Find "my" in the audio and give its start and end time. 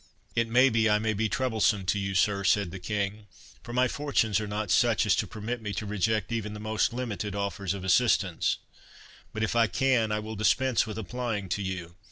3.71-3.87